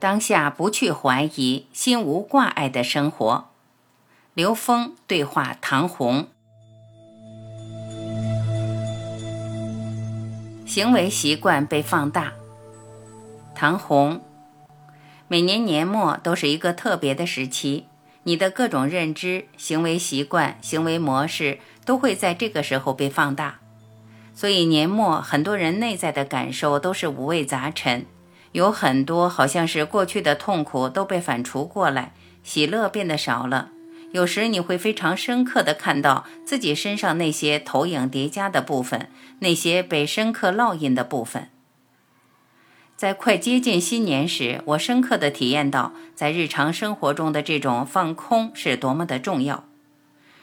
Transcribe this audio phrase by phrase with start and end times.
[0.00, 3.50] 当下不去怀疑，心无挂碍的生活。
[4.32, 6.28] 刘峰对话唐红。
[10.64, 12.32] 行为习惯被放大。
[13.54, 14.22] 唐红，
[15.28, 17.84] 每年年末都是一个特别的时期，
[18.22, 23.58] 你的各种认知、行为习惯、行为模式都会在这个时候被放大，
[24.34, 28.06] 所以年末很多人内在的感受都是五味杂陈。
[28.52, 33.70] 有很多好像是过去的痛苦都被反刍过来，喜乐变得少了。
[34.12, 39.08] 有时你会非常深刻地看到自己身上那些投影叠加的部分，
[39.38, 41.48] 那些被深刻烙印的部分。
[42.96, 49.64] 在快接近新年时，我深刻地体验到，在日常生活中的这种放空是多么的重要。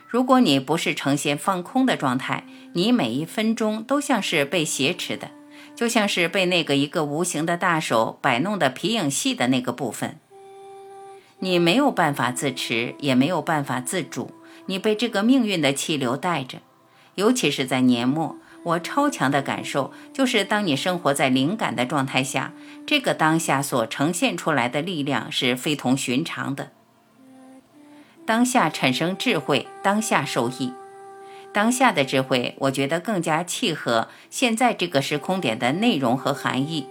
[0.08, 5.32] 如果你不是呈现放空的状态，你每一分钟都像是被挟持的。
[5.78, 10.18] 就像是被那个一个无形的大手摆弄的皮影戏的那个部分，
[11.38, 14.32] 你没有办法自持，也没有办法自主，
[14.66, 16.58] 你被这个命运的气流带着。
[17.14, 22.54] 尤其是在年末，我超强的感受就是，当你生活在灵感的状态下，
[22.88, 26.72] 这个当下所呈现出来的力量是非同寻常的。
[28.26, 30.74] 当下产生智慧，当下受益。
[31.58, 36.86] 当下的智慧，我觉得更加契合现在这个时空点的内容和含义。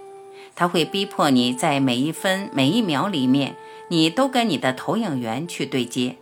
[0.55, 3.55] 它会逼迫你在每一分每一秒里面，
[3.87, 6.17] 你都跟你的投影源去对接。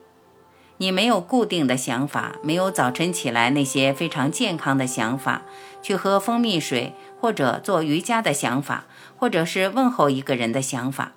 [0.77, 5.41] 你没有固定的想法，没有早晨起来那些非常健康的想法，
[5.81, 8.85] 去喝蜂蜜水或者做瑜伽的想法，
[9.17, 11.13] 或者是问候一个人的想法。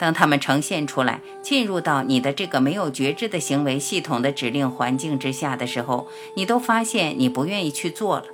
[0.00, 8.24] 当他们呈现出来，进入到你的这个没有觉知的行为系统的指令环境之下的时候，你都发现你不愿意去做了，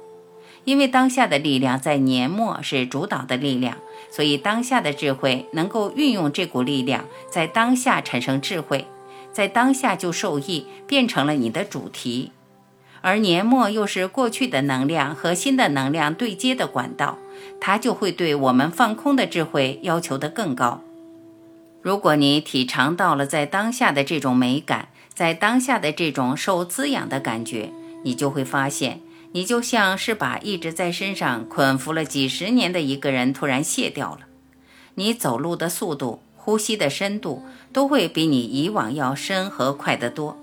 [0.62, 3.78] 因为当下的力量在年末是主导的力量，
[4.12, 8.84] 所以当下的智慧能够运用这股力量，在当下产生智慧，
[9.32, 12.30] 在当下就受益，变成了你的主题。
[13.00, 17.18] 而年末又是过去的能量和新的能量对接的管道，
[17.60, 20.82] 它就会对我们放空的智慧要求的更高。
[21.86, 27.70] 如果你体尝到了在当下的这种美感，在当下的这种受滋养的感觉，
[28.02, 34.22] 你就会发现，你就像是把一直在身上捆缚了几十年的一个人突然卸掉了。
[34.96, 40.36] 你走路的速度、呼吸的深度都会比你以往要深和快得多。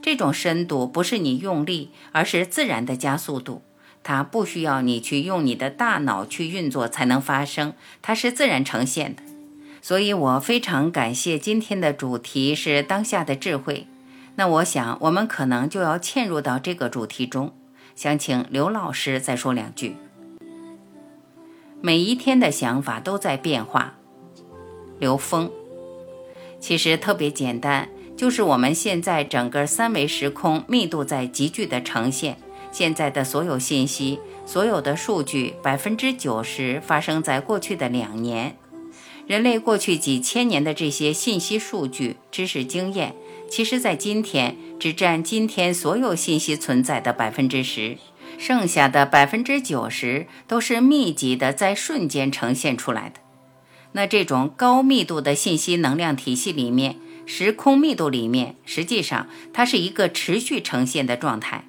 [0.00, 3.62] 这种深度不是你用力，而是自然的加速度，
[4.04, 9.22] 它不需要你去用你的大脑去运作才能发生，它是自然呈现的。
[9.82, 13.88] 所以我非常感谢今天的主题是当下的智慧。
[14.36, 17.52] 那我想我们可能就要嵌入到这个主题中，
[17.96, 19.96] 想请刘老师再说两句。
[21.80, 23.94] 每一天的想法都在变化。
[25.00, 25.50] 刘峰，
[26.60, 32.38] 其实特别简单，就是我们现在整个三维时空密度在急剧的呈现，
[32.70, 38.56] 现在的所有信息、所有的数据，百分之九十发生在过去的两年。
[39.32, 43.14] 人类过去几千年的这些信息、数据、知识、经验，
[43.48, 47.96] 其实，在今天只占今天所有信息存在的百分之十，
[48.36, 53.20] 剩下的百分之九十都是密集的，在瞬间呈现出来的。
[53.92, 61.64] 那这种高密度的信息能量体系里面，时空密度里面，实际上它是一个持续呈现的状态。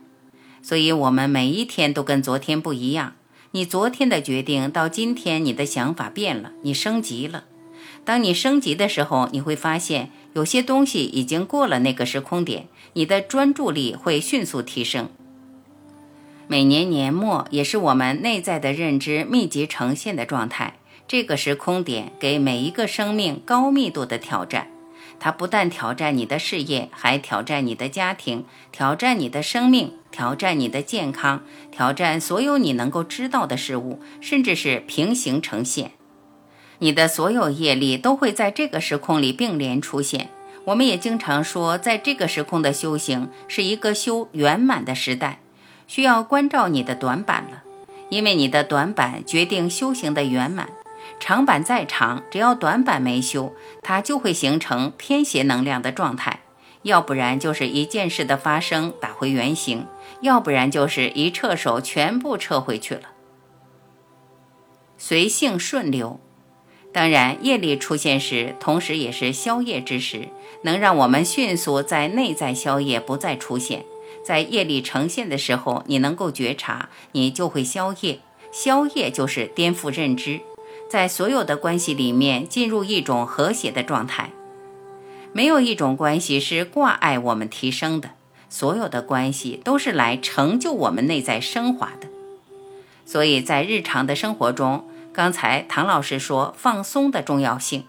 [0.61, 3.15] 所以，我们每一天都跟昨天不一样。
[3.51, 7.45] 你昨天的决定到今天，你的想法变了，你升级了。
[8.05, 15.09] 当你升级的时候，你会发现有些东西已经过了那个时空点，你的专注力会迅速提升。
[16.47, 20.75] 每年年末也是我们内在的认知密集呈现的状态，
[21.07, 24.67] 这个时空点给每一个生命高密度的挑战。
[25.19, 35.91] 它不但挑战你的事业，还挑战你的家庭，挑战你的生命，挑战你的健康，挑战所有你能够知道的事物，甚至是平行呈现。
[36.83, 40.29] 你的所有业力都会在这个时空里并联出现。
[40.65, 45.39] 我们也经常说，在这个时空的修行是一个修圆满的时代，
[45.87, 47.63] 需要关照你的短板了，
[48.09, 50.67] 因为你的短板决定修行的圆满。
[51.21, 56.39] 长板再长，只要短板没修，它就会形成偏邪能量的状态；
[56.81, 59.85] 要不然就是一件事的发生打回原形，
[60.19, 63.03] 要不然就是一撤手全部撤回去了。
[64.97, 66.19] 随性顺流，
[66.93, 70.29] 当然业力出现时，同时也是消业之时，
[70.61, 73.83] 能让我们迅速在内在消业，不再出现。
[74.23, 78.19] 在业力呈现的时候，你能够觉察，你就会消业。
[78.51, 80.39] 消业就是颠覆认知，
[80.87, 84.29] 在所有的关系里面进入一种和谐的状态。
[85.33, 88.11] 没有一种关系是挂碍我们提升的，
[88.49, 92.07] 所有的关系都是来成就我们内在升华的。
[93.05, 97.85] 所以在日常的生活中，刚才唐老师说放松的重要性，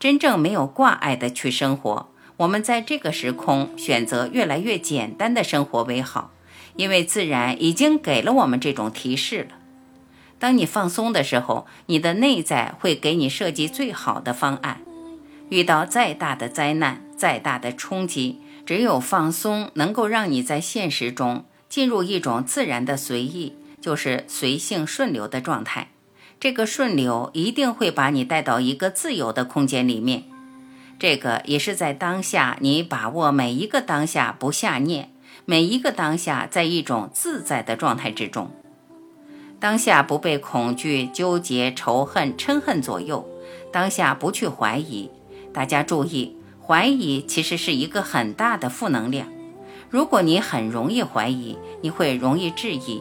[0.00, 2.08] 真正没有挂碍的去生活。
[2.38, 6.32] 我们在这个时空选择越来越简单的生活为好，
[6.76, 9.58] 因为自然已经给了我们这种提示了。
[10.38, 14.80] 当你放松的时候，你的内在会给你设计最好的方案。
[15.50, 25.91] 遇到再大的灾难、再大的冲击，只有放松能够让你在现实中进入一种自然的随意，就是随性顺流的状态。
[26.42, 30.24] 这个顺流一定会把你带到一个自由的空间里面。
[30.98, 35.12] 这个也是在当下，你把握每一个当下不下念，
[35.44, 38.50] 每一个当下在一种自在的状态之中。
[39.60, 43.24] 当下不被恐惧、纠结、仇恨、嗔恨左右，
[43.72, 45.08] 当下不去怀疑。
[45.52, 49.28] 大家注意，怀疑其实是一个很大的负能量。
[49.88, 53.00] 如果你很容易怀疑，你会容易质疑。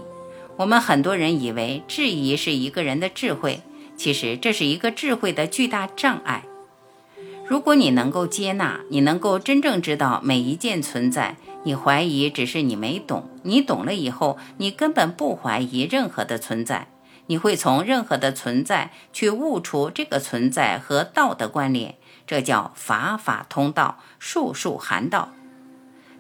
[0.61, 3.61] 我们很多人以为质疑是一个人的智慧，
[3.97, 6.43] 其实这是一个智慧的巨大障碍。
[7.47, 11.35] 如果你能够接纳，你能够真正知道每一件存在。
[11.63, 16.89] 你怀疑只是你没懂，你懂了以后，你根本不怀疑任何的存在。
[17.25, 21.95] 你会从任何的存在去悟出这个存在和道的关联，
[22.27, 25.33] 这叫法法通道，术术含道。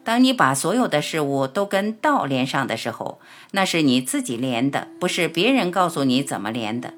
[0.03, 3.19] 当你把所有的事物都跟道连上的时候，
[3.51, 6.93] 那是你自己连的，不是别人告诉你怎么连的。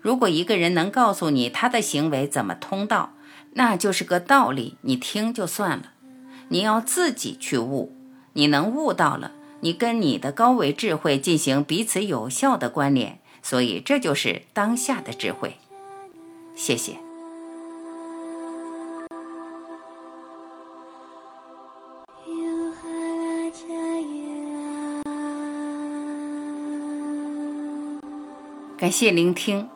[0.00, 3.14] 如果一个人能告诉你他的行为怎么通道，
[3.54, 5.92] 那就是个道理，你听就算了。
[6.48, 7.96] 你要自己去悟，
[8.34, 15.56] 你能悟到了，你跟你的高维智慧进行彼此有效的关联，所以这就是当下的智慧。
[16.54, 17.11] 谢谢。
[28.82, 29.68] 感谢聆听，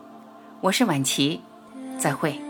[0.62, 1.40] 我是晚琪，
[1.96, 2.45] 再会。